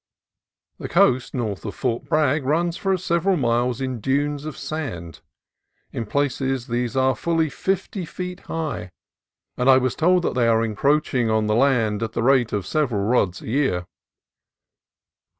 [0.79, 5.21] The coast north of Fort Bragg runs for several miles in dunes of sand.
[5.91, 8.89] In places these are fully fifty feet high,
[9.57, 12.51] and I was told that they are encroach ing on the land at the rate
[12.51, 13.85] of several rods a year.